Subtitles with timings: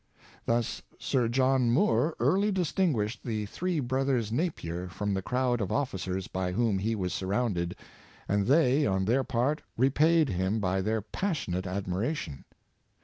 [0.47, 6.27] Thus, Sir John Moore early distinguished the three brothers Napier from the crowd of officers
[6.27, 7.75] by whom he was surrounded,
[8.27, 12.45] and they, on their part, repaid him by their passionate admiration.